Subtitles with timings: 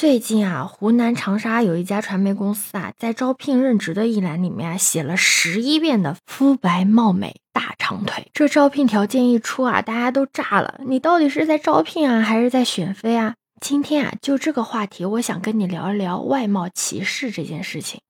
[0.00, 8.30] 最近啊，湖南长沙有一家传媒公司啊，在招聘任职的一栏里面啊，写了十一遍的肤白貌美大长腿。
[8.32, 10.80] 这招聘条件一出啊，大家都炸了。
[10.86, 13.34] 你到底是在招聘啊，还是在选妃啊？
[13.60, 18.00] 今天啊，就这个话题，我想跟你聊一聊外貌歧视这件事情。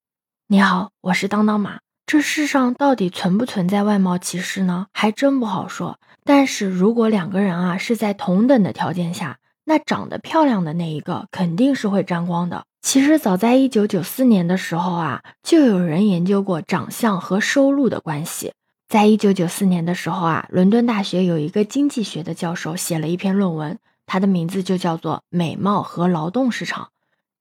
[0.46, 1.80] 你好，我是当当马。
[2.07, 4.86] 这世上到底存不存在外貌歧视呢？
[4.93, 5.98] 还真不好说。
[6.25, 9.38] 但是如果两个人啊是在同等的条件下，
[9.71, 12.64] 那长得漂亮的那一个肯定是会沾光的。
[12.82, 18.53] 其实早在一九九四年的时候啊，就有人研究过长相和收入的关系。
[18.89, 26.87] 在一九九四年的时候啊，伦敦大学有一个经济学的教授写了一篇论文，他的名字就叫做《美貌和劳动市场》。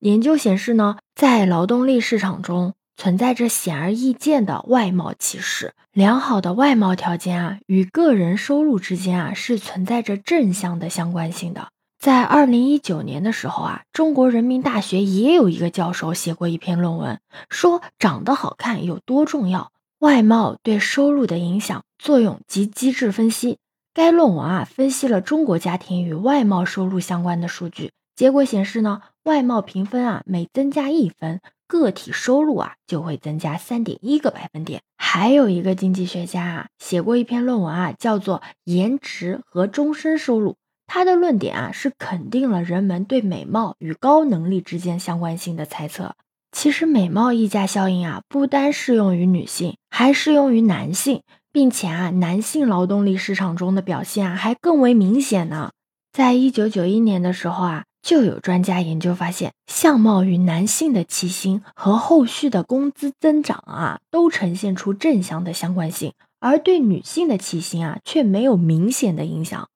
[0.02, 5.73] 研究显示呢，在劳动力市场中存在着显而易见的外貌歧视。
[5.91, 11.70] 良好的外貌条件啊，与个人收入之间啊，是存在着正向的相关性的。
[11.99, 23.57] 在二零一九年的时候啊，中国人民大学也有一个教授写过一篇论文，说长得好看有多重要，外貌对收入的影响、作用及机制分析。
[23.93, 34.81] 该论文啊，分析了中国家庭与外貌收入相关的数据，结果显示呢，外貌评分啊，每增加一分，个体收入啊就会增加三点一个百分点。
[34.96, 40.52] 还有一个经济学家啊，写过一篇论文啊，叫做《颜值和终身收入》。
[40.91, 46.15] 他的论点啊，是肯定了人们对美貌与高能力之间相关性的猜测。
[46.51, 51.21] 其实，美貌溢价效应啊，不单适用于女性，还适用于男性，
[51.54, 55.70] 并且啊，男性劳动力市场中的表现啊，还更为明显呢。
[56.12, 69.69] 在一九九一年的时候啊，就有专家研究发现，相貌与男性的起薪和后续的工资增长啊，都呈现出正向的相关性，而对女性的起薪啊，却没有明显的影响。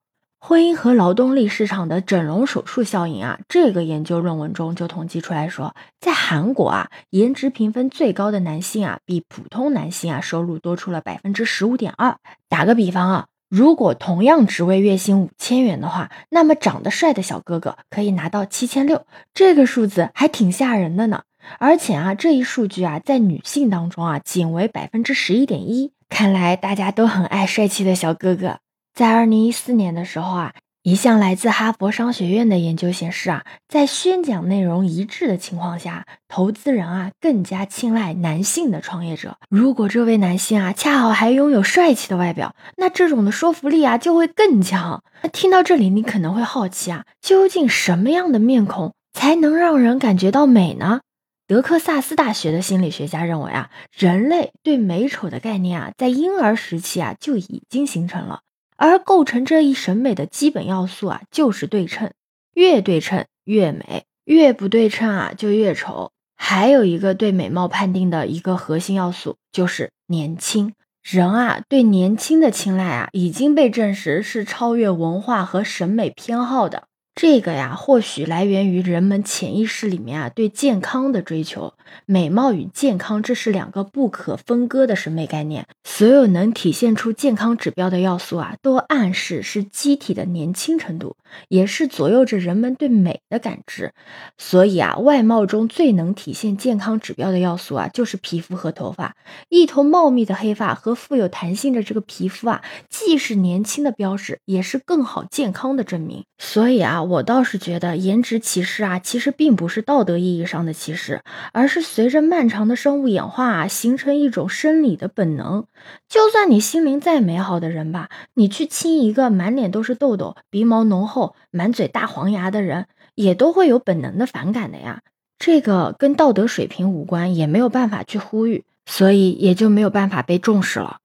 [0.46, 12.18] 婚姻和劳动力市场的整容手术效应啊，这个研究论文中就统计出来说，在韩国啊，颜值评分最高的男性啊，比普通男性啊收入多出了百分之十五点二。
[12.50, 21.22] 打个比方啊，如果同样职位月薪五千元的话，那么长得帅的小哥哥可以拿到七千六，这个数字还挺吓人的呢。
[21.58, 25.92] 而且啊，这一数据啊，在女性当中啊，仅为百分之十一点一。
[26.10, 28.58] 看来大家都很爱帅气的小哥哥。
[28.94, 30.52] 在二零一四年的时候啊，
[30.84, 39.36] 一项来自哈佛商学院的研究显示啊，在宣讲内容一致的情况下，投资人啊更加青睐男性的创业者。
[39.50, 45.02] 如果这位男性啊恰好还拥有帅气的外表，那这种的说服力啊就会更强。
[45.24, 51.00] 那听到这里，你可能会好奇啊，究竟什么样的面孔才能让人感觉到美呢？
[51.48, 58.42] 德克萨斯大学的心理学家认为啊，人类对美丑的概念啊，在婴儿时期啊就已经形成了。
[58.76, 62.12] 而构成这一审美的基本要素啊，就是对称，
[62.54, 66.12] 越对称越美，越不对称啊就越丑。
[66.36, 70.74] 还有一个对美貌判定的一个核心要素就是年轻。
[71.02, 76.84] 人啊对年轻的青睐啊，已经被证实是超越文化和审美偏好的。
[77.14, 81.74] 这个呀，或许来源于人们潜意识里面啊对健康的追求。
[82.06, 85.68] 美貌与健康，这是两个不可分割的审美概念。
[85.84, 91.14] 所有能体现出健康指标的要素啊，都暗示是机体的年轻程度，
[91.48, 93.92] 也是左右着人们对美的感知。
[94.36, 99.14] 所以啊，外貌中最能体现健康指标的要素啊，就是皮肤和头发。
[99.50, 106.24] 一头茂密的黑发和富有弹性的这个皮肤啊，既是年轻的标志，也是更好健康的证明。
[106.38, 107.03] 所以啊。
[107.04, 111.22] 我倒是觉得颜值歧视啊，其实并不是道德意义上的歧视，
[111.52, 115.66] 而是随着漫长的生物演化啊，形成一种生理的本能。
[116.08, 125.02] 就算你心灵再美好的人吧，你去亲一个满脸都是痘痘、鼻毛浓厚、满嘴大黄牙的人，也都会有本能的反感的呀。
[125.38, 130.98] 这个跟道德水平无关，也没有办法去呼吁，所以也就没有办法被重视了。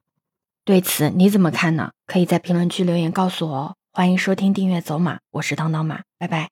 [0.64, 1.92] 对此你怎么看呢？
[2.06, 3.76] 可以在评论区留言告诉我哦。
[4.00, 6.50] 欢迎收听、订阅《走马》，我是当当马，拜拜。